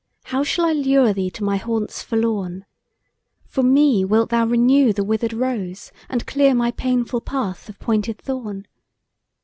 How 0.23 0.43
shall 0.43 0.65
I 0.65 0.73
lure 0.73 1.13
thee 1.13 1.29
to 1.29 1.43
my 1.43 1.57
haunts 1.57 2.01
forlorn? 2.01 2.65
For 3.45 3.61
me 3.61 4.03
wilt 4.03 4.31
thou 4.31 4.47
renew 4.47 4.93
the 4.93 5.03
wither'd 5.03 5.31
rose, 5.31 5.91
And 6.09 6.25
clear 6.25 6.55
my 6.55 6.71
painful 6.71 7.21
path 7.21 7.69
of 7.69 7.77
pointed 7.77 8.17
thorn? 8.17 8.65